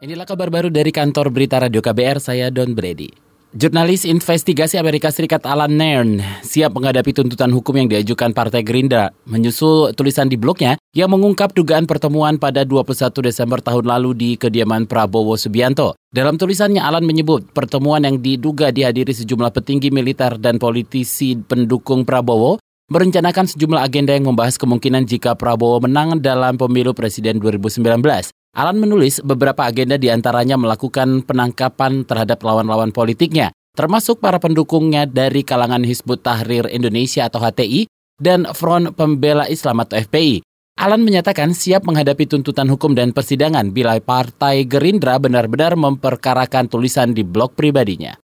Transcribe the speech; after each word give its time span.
Inilah 0.00 0.24
kabar 0.24 0.48
baru 0.48 0.72
dari 0.72 0.96
kantor 0.96 1.28
berita 1.28 1.60
Radio 1.60 1.84
KBR, 1.84 2.24
saya 2.24 2.48
Don 2.48 2.72
Brady. 2.72 3.12
Jurnalis 3.52 4.08
investigasi 4.08 4.80
Amerika 4.80 5.12
Serikat 5.12 5.44
Alan 5.44 5.76
Nairn 5.76 6.24
siap 6.40 6.72
menghadapi 6.72 7.12
tuntutan 7.12 7.52
hukum 7.52 7.76
yang 7.76 7.92
diajukan 7.92 8.32
Partai 8.32 8.64
Gerindra 8.64 9.12
menyusul 9.28 9.92
tulisan 9.92 10.32
di 10.32 10.40
blognya 10.40 10.80
yang 10.96 11.12
mengungkap 11.12 11.52
dugaan 11.52 11.84
pertemuan 11.84 12.40
pada 12.40 12.64
21 12.64 13.12
Desember 13.28 13.60
tahun 13.60 13.84
lalu 13.84 14.10
di 14.16 14.30
kediaman 14.40 14.88
Prabowo 14.88 15.36
Subianto. 15.36 15.92
Dalam 16.08 16.40
tulisannya 16.40 16.80
Alan 16.80 17.04
menyebut 17.04 17.52
pertemuan 17.52 18.00
yang 18.00 18.24
diduga 18.24 18.72
dihadiri 18.72 19.12
sejumlah 19.12 19.52
petinggi 19.52 19.92
militer 19.92 20.40
dan 20.40 20.56
politisi 20.56 21.36
pendukung 21.36 22.08
Prabowo 22.08 22.56
merencanakan 22.88 23.52
sejumlah 23.52 23.84
agenda 23.84 24.16
yang 24.16 24.32
membahas 24.32 24.56
kemungkinan 24.56 25.04
jika 25.04 25.36
Prabowo 25.36 25.84
menang 25.84 26.24
dalam 26.24 26.56
pemilu 26.56 26.96
presiden 26.96 27.36
2019. 27.36 28.32
Alan 28.50 28.82
menulis 28.82 29.22
beberapa 29.22 29.62
agenda 29.62 29.94
di 29.94 30.10
antaranya 30.10 30.58
melakukan 30.58 31.22
penangkapan 31.22 32.02
terhadap 32.02 32.42
lawan-lawan 32.42 32.90
politiknya, 32.90 33.54
termasuk 33.78 34.18
para 34.18 34.42
pendukungnya 34.42 35.06
dari 35.06 35.46
kalangan 35.46 35.86
Hizbut 35.86 36.26
Tahrir 36.26 36.66
Indonesia 36.66 37.30
atau 37.30 37.38
HTI 37.38 37.86
dan 38.18 38.50
Front 38.50 38.98
Pembela 38.98 39.46
Islam 39.46 39.86
atau 39.86 40.02
FPI. 40.02 40.42
Alan 40.82 41.06
menyatakan 41.06 41.54
siap 41.54 41.86
menghadapi 41.86 42.26
tuntutan 42.26 42.66
hukum 42.66 42.96
dan 42.96 43.14
persidangan 43.14 43.70
bila 43.70 44.00
Partai 44.02 44.66
Gerindra 44.66 45.20
benar-benar 45.22 45.78
memperkarakan 45.78 46.66
tulisan 46.72 47.14
di 47.14 47.22
blog 47.22 47.54
pribadinya. 47.54 48.16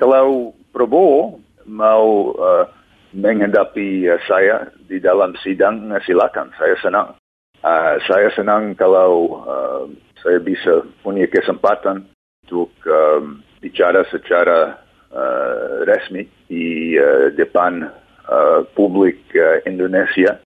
Kalau 0.00 0.50
Prabowo 0.74 1.38
mau 1.68 2.34
uh, 2.34 2.64
menghadapi 3.12 4.08
uh, 4.08 4.18
saya 4.26 4.72
di 4.88 4.96
dalam 4.96 5.36
sidang, 5.44 5.92
silakan, 6.02 6.50
saya 6.56 6.74
senang. 6.80 7.19
Uh, 7.60 8.00
saya 8.08 8.32
senang 8.32 8.72
kalau 8.72 9.44
uh, 9.44 9.84
saya 10.24 10.40
bisa 10.40 10.80
punya 11.04 11.28
kesempatan 11.28 12.08
untuk 12.48 12.72
um, 12.88 13.44
bicara 13.60 14.00
secara 14.08 14.80
uh, 15.12 15.84
resmi 15.84 16.24
di 16.48 16.96
uh, 16.96 17.28
depan 17.36 17.84
uh, 18.32 18.64
publik 18.72 19.20
uh, 19.36 19.60
Indonesia 19.68 20.40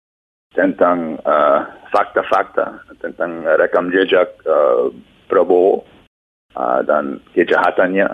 tentang 0.58 1.22
fakta-fakta 1.94 2.82
uh, 2.82 2.98
tentang 2.98 3.46
rekam 3.62 3.94
jejak 3.94 4.34
uh, 4.50 4.90
Prabowo 5.30 5.86
uh, 6.58 6.82
dan 6.82 7.22
kejahatannya 7.38 8.10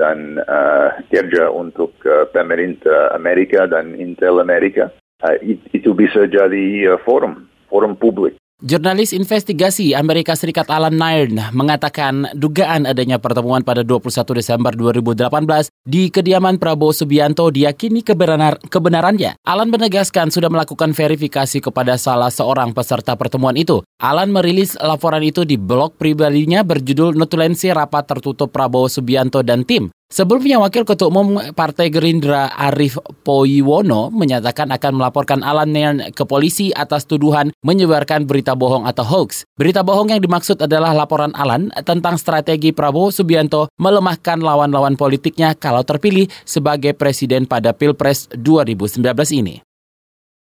dan 0.00 0.40
uh, 0.48 1.04
kerja 1.12 1.52
untuk 1.52 1.92
uh, 2.08 2.24
pemerintah 2.32 3.12
Amerika 3.12 3.68
dan 3.68 3.92
Intel 3.92 4.40
Amerika. 4.40 4.88
Uh, 5.20 5.36
itu 5.76 5.92
bisa 5.92 6.24
jadi 6.24 6.96
uh, 6.96 7.00
forum 7.04 7.51
forum 7.72 7.96
publik. 7.96 8.36
Jurnalis 8.62 9.10
investigasi 9.10 9.90
Amerika 9.90 10.38
Serikat 10.38 10.70
Alan 10.70 10.94
Nairn 10.94 11.34
mengatakan 11.50 12.30
dugaan 12.30 12.86
adanya 12.86 13.18
pertemuan 13.18 13.66
pada 13.66 13.82
21 13.82 14.22
Desember 14.38 14.70
2018 14.70 15.66
di 15.82 16.06
kediaman 16.14 16.62
Prabowo 16.62 16.94
Subianto 16.94 17.50
diyakini 17.50 18.06
kebenar 18.06 18.62
kebenarannya. 18.62 19.34
Alan 19.42 19.66
menegaskan 19.66 20.30
sudah 20.30 20.46
melakukan 20.46 20.94
verifikasi 20.94 21.58
kepada 21.58 21.98
salah 21.98 22.30
seorang 22.30 22.70
peserta 22.70 23.18
pertemuan 23.18 23.58
itu. 23.58 23.82
Alan 23.98 24.30
merilis 24.30 24.78
laporan 24.78 25.26
itu 25.26 25.42
di 25.42 25.58
blog 25.58 25.98
pribadinya 25.98 26.62
berjudul 26.62 27.18
Notulensi 27.18 27.66
Rapat 27.74 28.14
Tertutup 28.14 28.54
Prabowo 28.54 28.86
Subianto 28.86 29.42
dan 29.42 29.66
Tim. 29.66 29.90
Sebelumnya 30.12 30.60
Wakil 30.60 30.84
Ketua 30.84 31.08
Umum 31.08 31.40
Partai 31.56 31.88
Gerindra 31.88 32.52
Arif 32.52 33.00
Poiwono 33.24 34.12
menyatakan 34.12 34.68
akan 34.68 35.00
melaporkan 35.00 35.40
Alan 35.40 35.72
Nairn 35.72 36.12
ke 36.12 36.28
polisi 36.28 36.68
atas 36.68 37.08
tuduhan 37.08 37.48
menyebarkan 37.64 38.28
berita 38.28 38.52
bohong 38.52 38.84
atau 38.84 39.08
hoax. 39.08 39.48
Berita 39.56 39.80
bohong 39.80 40.12
yang 40.12 40.20
dimaksud 40.20 40.60
adalah 40.60 40.92
laporan 40.92 41.32
Alan 41.32 41.72
tentang 41.88 42.20
strategi 42.20 42.76
Prabowo 42.76 43.08
Subianto 43.08 43.72
melemahkan 43.80 44.36
lawan-lawan 44.36 45.00
politiknya 45.00 45.56
kalau 45.56 45.80
terpilih 45.80 46.28
sebagai 46.44 46.92
presiden 46.92 47.48
pada 47.48 47.72
Pilpres 47.72 48.28
2019 48.36 49.00
ini. 49.32 49.71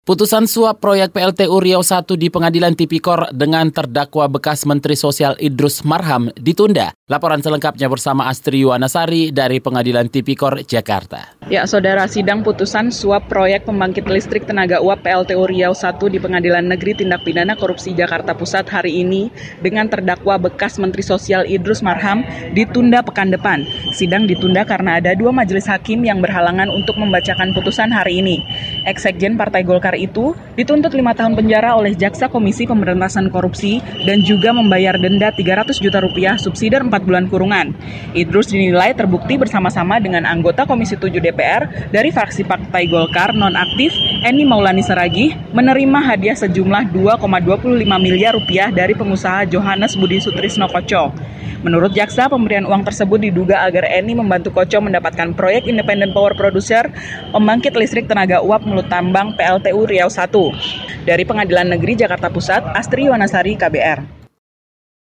Putusan 0.05 0.45
suap 0.45 0.85
proyek 0.85 1.17
PLTU 1.17 1.65
Riau 1.65 1.81
1 1.81 2.05
di 2.21 2.29
Pengadilan 2.29 2.77
Tipikor 2.77 3.33
dengan 3.33 3.73
terdakwa 3.73 4.29
bekas 4.29 4.69
Menteri 4.69 5.01
Sosial 5.01 5.33
Idrus 5.41 5.81
Marham 5.81 6.29
ditunda. 6.37 6.93
Laporan 7.09 7.41
selengkapnya 7.41 7.89
bersama 7.89 8.29
Astri 8.29 8.69
Yuwanasari 8.69 9.33
dari 9.33 9.65
Pengadilan 9.65 10.13
Tipikor, 10.13 10.61
Jakarta. 10.69 11.41
Ya, 11.49 11.65
saudara 11.65 12.05
sidang 12.05 12.45
putusan 12.45 12.93
suap 12.93 13.33
proyek 13.33 13.65
pembangkit 13.65 14.05
listrik 14.05 14.45
tenaga 14.45 14.85
uap 14.85 15.01
PLTU 15.01 15.49
Riau 15.49 15.73
1 15.73 15.97
di 16.13 16.21
Pengadilan 16.21 16.69
Negeri 16.69 17.01
Tindak 17.01 17.25
Pidana 17.25 17.57
Korupsi 17.57 17.97
Jakarta 17.97 18.37
Pusat 18.37 18.69
hari 18.77 19.01
ini 19.01 19.33
dengan 19.65 19.89
terdakwa 19.89 20.37
bekas 20.37 20.77
Menteri 20.77 21.01
Sosial 21.01 21.49
Idrus 21.49 21.81
Marham 21.81 22.21
ditunda 22.53 23.01
pekan 23.01 23.33
depan. 23.33 23.65
Sidang 23.97 24.29
ditunda 24.29 24.69
karena 24.69 25.01
ada 25.01 25.17
dua 25.17 25.33
majelis 25.33 25.65
hakim 25.65 26.05
yang 26.05 26.21
berhalangan 26.21 26.69
untuk 26.69 27.01
membacakan 27.01 27.57
putusan 27.57 27.89
hari 27.89 28.21
ini. 28.21 28.45
Eksekjen 28.85 29.41
Partai 29.41 29.65
Golkar 29.65 29.94
itu 29.97 30.37
dituntut 30.55 30.93
lima 30.93 31.17
tahun 31.17 31.39
penjara 31.39 31.75
oleh 31.79 31.97
Jaksa 31.97 32.29
Komisi 32.29 32.69
Pemberantasan 32.69 33.33
Korupsi 33.33 33.81
dan 34.05 34.21
juga 34.21 34.53
membayar 34.53 34.99
denda 35.01 35.33
300 35.33 35.81
juta 35.81 36.05
rupiah 36.05 36.37
subsidi 36.37 36.77
4 36.77 36.91
bulan 37.07 37.31
kurungan. 37.31 37.73
Idrus 38.13 38.51
dinilai 38.51 38.93
terbukti 38.93 39.39
bersama-sama 39.39 40.03
dengan 40.03 40.27
anggota 40.27 40.67
Komisi 40.67 40.99
7 40.99 41.23
DPR 41.23 41.91
dari 41.95 42.11
fraksi 42.11 42.43
Partai 42.43 42.91
Golkar 42.91 43.33
nonaktif 43.33 43.95
Eni 44.27 44.43
Maulani 44.43 44.83
Saragih 44.83 45.37
menerima 45.55 45.99
hadiah 46.03 46.35
sejumlah 46.35 46.91
2,25 46.91 47.87
miliar 48.03 48.35
rupiah 48.35 48.75
dari 48.75 48.93
pengusaha 48.97 49.47
Johannes 49.47 49.95
Budi 49.95 50.19
Sutrisno 50.19 50.67
Koco. 50.67 51.15
Menurut 51.65 51.97
jaksa, 51.97 52.29
pemberian 52.29 52.69
uang 52.69 52.85
tersebut 52.85 53.25
diduga 53.25 53.65
agar 53.65 53.89
Eni 53.89 54.13
membantu 54.13 54.53
Koco 54.53 54.85
mendapatkan 54.85 55.33
proyek 55.33 55.65
Independent 55.65 56.13
Power 56.13 56.37
Producer 56.37 56.93
pembangkit 57.33 57.73
listrik 57.73 58.05
tenaga 58.05 58.45
uap 58.45 58.69
mulut 58.69 58.85
tambang 58.93 59.33
PLTU 59.33 59.89
Riau 59.89 60.13
1. 60.13 61.09
Dari 61.09 61.25
Pengadilan 61.25 61.73
Negeri 61.73 61.97
Jakarta 61.97 62.29
Pusat, 62.29 62.77
Astri 62.77 63.09
Wanasari, 63.09 63.57
KBR. 63.57 64.25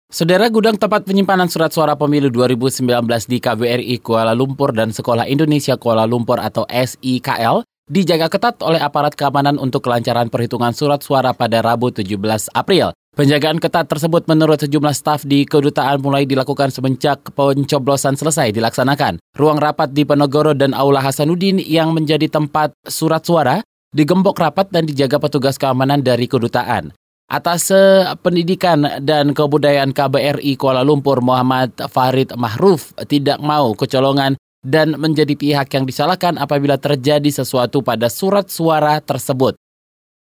Saudara 0.09 0.49
gudang 0.49 0.81
tempat 0.81 1.05
penyimpanan 1.05 1.53
surat 1.53 1.69
suara 1.69 2.01
pemilu 2.01 2.33
2019 2.33 2.81
di 3.29 3.45
KBRI 3.45 4.01
Kuala 4.01 4.33
Lumpur 4.33 4.73
dan 4.73 4.89
Sekolah 4.89 5.29
Indonesia 5.29 5.77
Kuala 5.77 6.09
Lumpur 6.09 6.41
atau 6.41 6.65
SIKL 6.65 7.61
dijaga 7.85 8.33
ketat 8.33 8.57
oleh 8.65 8.81
aparat 8.81 9.13
keamanan 9.13 9.61
untuk 9.61 9.85
kelancaran 9.85 10.33
perhitungan 10.33 10.73
surat 10.73 11.05
suara 11.05 11.37
pada 11.37 11.61
Rabu 11.61 11.93
17 11.93 12.17
April. 12.57 12.97
Penjagaan 13.15 13.63
ketat 13.63 13.87
tersebut 13.87 14.27
menurut 14.27 14.59
sejumlah 14.59 14.91
staf 14.91 15.23
di 15.23 15.47
kedutaan 15.47 16.03
mulai 16.03 16.27
dilakukan 16.27 16.75
semenjak 16.75 17.23
pencoblosan 17.39 18.19
selesai 18.19 18.51
dilaksanakan. 18.51 19.23
Ruang 19.39 19.63
rapat 19.63 19.95
di 19.95 20.03
Penogoro 20.03 20.51
dan 20.51 20.75
Aula 20.75 20.99
Hasanuddin 20.99 21.63
yang 21.63 21.95
menjadi 21.95 22.27
tempat 22.27 22.75
surat 22.83 23.23
suara 23.23 23.63
digembok 23.95 24.35
rapat 24.43 24.67
dan 24.75 24.91
dijaga 24.91 25.23
petugas 25.23 25.55
keamanan 25.55 26.03
dari 26.03 26.27
kedutaan. 26.27 26.91
Atas 27.31 27.71
pendidikan 28.19 28.83
dan 29.07 29.31
kebudayaan 29.31 29.95
KBRI 29.95 30.59
Kuala 30.59 30.83
Lumpur 30.83 31.23
Muhammad 31.23 31.71
Farid 31.87 32.35
Mahruf 32.35 32.99
tidak 33.07 33.39
mau 33.39 33.79
kecolongan 33.79 34.35
dan 34.67 34.99
menjadi 34.99 35.39
pihak 35.39 35.71
yang 35.71 35.87
disalahkan 35.87 36.35
apabila 36.35 36.83
terjadi 36.83 37.31
sesuatu 37.31 37.79
pada 37.79 38.11
surat 38.11 38.51
suara 38.51 38.99
tersebut. 38.99 39.55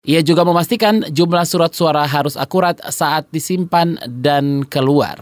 Ia 0.08 0.24
juga 0.24 0.48
memastikan 0.48 1.04
jumlah 1.12 1.44
surat 1.44 1.76
suara 1.76 2.08
harus 2.08 2.40
akurat 2.40 2.80
saat 2.88 3.28
disimpan 3.36 4.00
dan 4.08 4.64
keluar. 4.64 5.20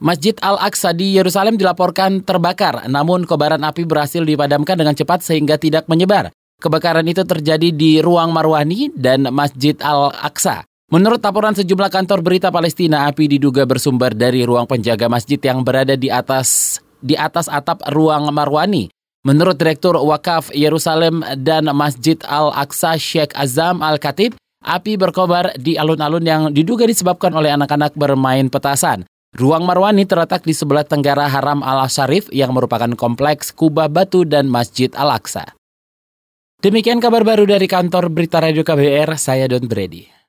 Masjid 0.00 0.32
Al-Aqsa 0.40 0.96
di 0.96 1.16
Yerusalem 1.16 1.60
dilaporkan 1.60 2.24
terbakar, 2.24 2.88
namun 2.88 3.28
kobaran 3.28 3.60
api 3.60 3.84
berhasil 3.84 4.24
dipadamkan 4.24 4.76
dengan 4.76 4.96
cepat 4.96 5.20
sehingga 5.20 5.60
tidak 5.60 5.88
menyebar. 5.88 6.32
Kebakaran 6.60 7.04
itu 7.08 7.24
terjadi 7.24 7.72
di 7.72 8.04
ruang 8.04 8.32
Marwani 8.32 8.92
dan 8.92 9.28
Masjid 9.32 9.76
Al-Aqsa. 9.80 10.64
Menurut 10.92 11.24
laporan 11.24 11.56
sejumlah 11.56 11.88
kantor 11.88 12.20
berita 12.20 12.52
Palestina, 12.52 13.08
api 13.08 13.24
diduga 13.24 13.64
bersumber 13.64 14.12
dari 14.12 14.44
ruang 14.44 14.68
penjaga 14.68 15.08
masjid 15.08 15.40
yang 15.40 15.64
berada 15.64 15.96
di 15.96 16.12
atas 16.12 16.76
di 17.00 17.16
atas 17.16 17.48
atap 17.48 17.80
ruang 17.88 18.28
Marwani. 18.28 18.92
Menurut 19.20 19.60
Direktur 19.60 20.00
Wakaf 20.00 20.48
Yerusalem 20.56 21.20
dan 21.44 21.68
Masjid 21.76 22.16
Al-Aqsa 22.24 22.96
Sheikh 22.96 23.36
Azam 23.36 23.84
Al-Khatib, 23.84 24.32
api 24.64 24.96
berkobar 24.96 25.52
di 25.60 25.76
alun-alun 25.76 26.24
yang 26.24 26.42
diduga 26.48 26.88
disebabkan 26.88 27.36
oleh 27.36 27.52
anak-anak 27.52 27.92
bermain 27.92 28.48
petasan. 28.48 29.04
Ruang 29.36 29.68
Marwani 29.68 30.08
terletak 30.08 30.48
di 30.48 30.56
sebelah 30.56 30.88
tenggara 30.88 31.28
Haram 31.28 31.60
Al-Sharif 31.60 32.32
yang 32.32 32.56
merupakan 32.56 32.88
kompleks 32.96 33.52
kubah 33.52 33.92
batu 33.92 34.24
dan 34.24 34.48
Masjid 34.48 34.88
Al-Aqsa. 34.96 35.52
Demikian 36.64 37.04
kabar 37.04 37.20
baru 37.20 37.44
dari 37.44 37.68
kantor 37.68 38.08
Berita 38.08 38.40
Radio 38.40 38.64
KBR, 38.64 39.20
saya 39.20 39.44
Don 39.52 39.68
Brady. 39.68 40.19